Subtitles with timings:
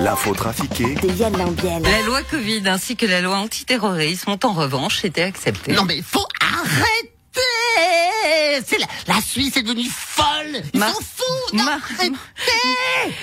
[0.00, 1.82] L'info trafiquée de Yann Lambiel.
[1.82, 5.72] La loi Covid ainsi que la loi antiterrorisme ont en revanche été acceptées.
[5.72, 11.56] Non mais faut arrêter C'est la, la Suisse est devenue folle Ils Mar- sont fous
[11.56, 12.12] Non, Mar- arrêtez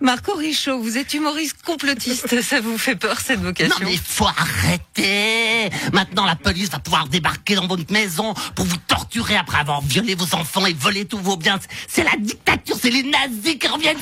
[0.00, 4.26] Marco Richaud, vous êtes humoriste complotiste, ça vous fait peur cette Non vocation mais faut
[4.26, 9.82] arrêter Maintenant la police va pouvoir débarquer dans votre maison pour vous torturer après avoir
[9.82, 11.58] violé vos enfants et volé tous vos biens.
[11.88, 13.98] C'est la dictature, c'est les nazis qui reviennent.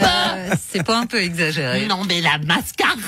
[0.00, 1.86] Euh, C'est pas un peu exagéré.
[1.86, 2.98] Non mais la mascarade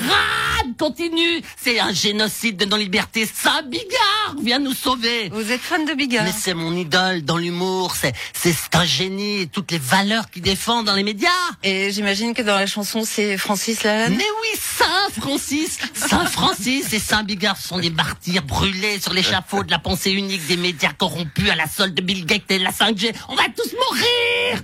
[0.77, 1.41] continue.
[1.61, 5.29] C'est un génocide de non-liberté Saint Bigard vient nous sauver.
[5.29, 6.23] Vous êtes fan de Bigard.
[6.25, 10.29] Mais c'est mon idole dans l'humour, c'est c'est c'est un génie et toutes les valeurs
[10.29, 11.29] qu'il défend dans les médias.
[11.63, 14.15] Et j'imagine que dans la chanson c'est Francis Lalanne.
[14.17, 19.63] Mais oui, Saint Francis, Saint Francis et Saint Bigard sont des martyrs brûlés sur l'échafaud
[19.63, 22.63] de la pensée unique des médias corrompus à la solde de Bill Gates et de
[22.63, 23.13] la 5G.
[23.29, 24.63] On va tous mourir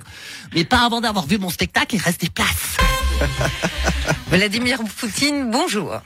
[0.55, 2.77] Mais pas avant d'avoir vu mon spectacle, il reste des places.
[4.27, 6.01] Vladimir Poutine, bonjour.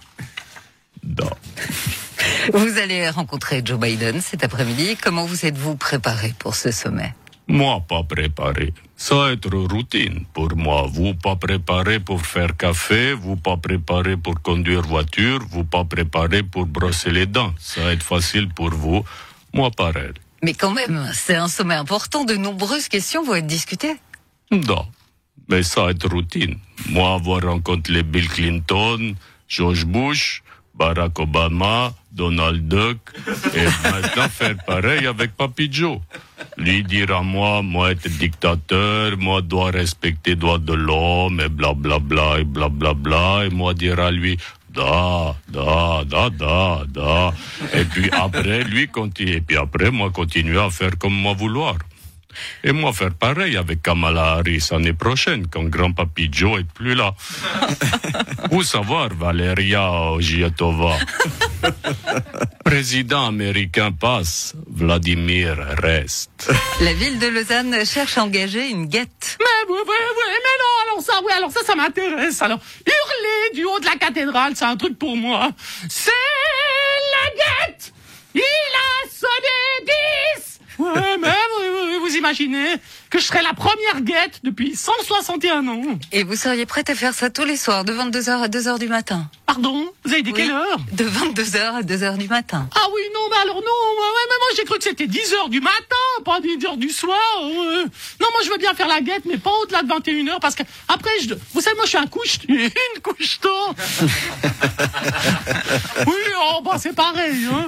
[2.54, 4.98] Vous allez rencontrer Joe Biden cet après-midi.
[5.02, 7.14] Comment vous êtes-vous préparé pour ce sommet?
[7.50, 8.74] Moi, pas préparé.
[8.96, 10.86] Ça va être routine pour moi.
[10.92, 16.44] Vous pas préparé pour faire café, vous pas préparé pour conduire voiture, vous pas préparé
[16.44, 17.54] pour brosser les dents.
[17.60, 19.04] Ça va être facile pour vous.
[19.54, 20.12] Moi, pareil.
[20.44, 22.26] Mais quand même, c'est un sommet important.
[22.26, 23.96] De nombreuses questions vont être discutées.
[24.52, 24.86] Non.
[25.50, 26.58] Mais ça être routine.
[26.90, 29.16] Moi, avoir rencontré Bill Clinton,
[29.48, 30.44] George Bush,
[30.76, 33.00] Barack Obama, Donald Duck,
[33.56, 36.00] et maintenant faire pareil avec Papi Joe.
[36.58, 42.00] Lui dire à moi, moi être dictateur, moi dois respecter droits de l'homme, et blablabla,
[42.00, 44.38] bla, bla, et blablabla, bla, et moi dire à lui,
[44.70, 47.34] da, da, da, da, da.
[47.74, 51.78] Et puis après, lui continue, et puis après, moi continuer à faire comme moi vouloir.
[52.64, 57.14] Et moi faire pareil avec Kamala Harris l'année prochaine, quand grand-papy Joe est plus là.
[58.52, 60.98] Où savoir, Valeria Ogietova
[62.64, 66.52] Président américain passe, Vladimir reste.
[66.82, 69.38] La ville de Lausanne cherche à engager une guette.
[69.40, 72.42] Mais oui, oui, oui, mais non, alors ça, oui, alors ça, ça m'intéresse.
[72.42, 75.50] Alors, hurler du haut de la cathédrale, c'est un truc pour moi.
[75.90, 77.94] C'est la guette
[78.36, 78.87] Il a
[82.18, 82.66] imaginez
[83.10, 85.82] que je serais la première guette depuis 161 ans.
[86.12, 88.88] Et vous seriez prête à faire ça tous les soirs, de 22h à 2h du
[88.88, 89.30] matin?
[89.46, 90.42] Pardon Vous avez dit Oui.
[90.42, 90.78] quelle heure?
[90.92, 92.68] De 22h à 2h du matin.
[92.76, 95.50] Ah oui, non, mais alors non, ouais, mais moi j'ai cru que c'était 10 heures
[95.50, 95.76] du matin,
[96.26, 97.18] pas 10 heures du soir.
[97.42, 97.84] euh.
[98.20, 100.56] Non, moi je veux bien faire la guette, mais pas au-delà de 21 heures, parce
[100.56, 103.50] que après, je, vous savez, moi je suis un couche, une couche tôt.
[106.08, 107.36] oui, oh, bah c'est pareil.
[107.52, 107.68] Hein.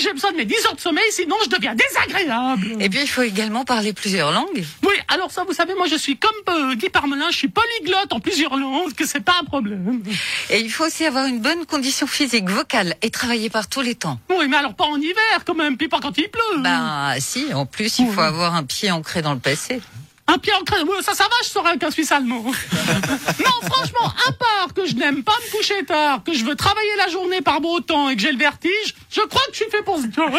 [0.00, 2.76] J'ai besoin de mes 10 heures de sommeil, sinon je deviens désagréable.
[2.80, 4.64] Et puis il faut également parler plusieurs langues.
[4.82, 8.12] Oui, alors ça, vous savez, moi je suis comme euh, Guy Parmelin, je suis polyglotte
[8.12, 10.02] en plusieurs langues, que c'est pas un problème.
[10.50, 13.94] Et il faut aussi avoir une bonne condition physique, vocale et travailler par tous les
[13.94, 14.18] temps.
[14.30, 16.62] Oui, mais alors pas en hiver quand même, puis pas quand il pleut.
[16.62, 19.80] Bah si, en plus il faut avoir un pied ancré dans le passé.
[20.30, 22.42] Un pied en crème, ça, ça va, je saurais qu'un Suisse allemand.
[22.44, 26.96] non, franchement, à part que je n'aime pas me coucher tard, que je veux travailler
[26.98, 29.70] la journée par beau temps et que j'ai le vertige, je crois que je suis
[29.70, 30.30] fait pour ce job.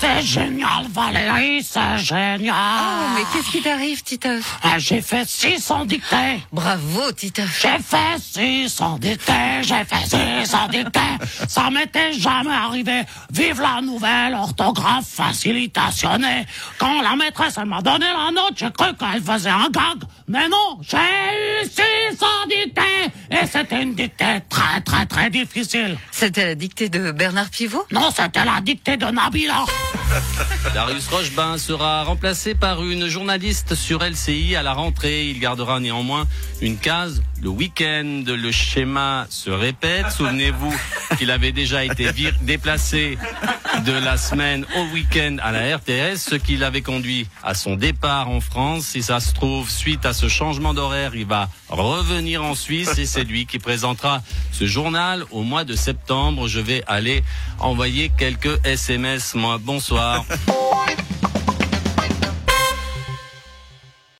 [0.00, 2.54] C'est génial, Valérie, c'est génial.
[2.54, 6.42] Oh, mais qu'est-ce qui t'arrive, Titeuf Ah, J'ai fait 600 dictées.
[6.52, 7.60] Bravo, Titeuf.
[7.62, 8.18] J'ai fait
[8.68, 11.00] 600 dictées, j'ai fait 600 dictées.
[11.48, 13.02] Ça m'était jamais arrivé.
[13.32, 16.46] Vive la nouvelle orthographe facilitationnée.
[16.78, 20.02] Quand la maîtresse, elle m'a donné la note, j'ai cru qu'elle faisait un gag.
[20.28, 23.12] Mais non, j'ai eu 600 dictées.
[23.30, 25.98] Et c'était une dictée très, très, très difficile.
[26.10, 27.84] C'était la dictée de Bernard Pivot?
[27.92, 29.64] Non, c'était la dictée de Nabila.
[30.74, 35.26] Darius Rochebin sera remplacé par une journaliste sur LCI à la rentrée.
[35.26, 36.26] Il gardera néanmoins
[36.62, 38.22] une case le week-end.
[38.26, 40.10] Le schéma se répète.
[40.10, 40.74] Souvenez-vous
[41.18, 43.18] qu'il avait déjà été vir- déplacé
[43.84, 48.28] de la semaine au week-end à la RTS, ce qui l'avait conduit à son départ
[48.30, 48.86] en France.
[48.86, 53.06] Si ça se trouve, suite à ce changement d'horaire, il va revenir en Suisse et
[53.18, 54.22] c'est lui qui présentera
[54.52, 56.46] ce journal au mois de septembre.
[56.46, 57.24] Je vais aller
[57.58, 59.34] envoyer quelques SMS.
[59.34, 60.24] Moi, bonsoir.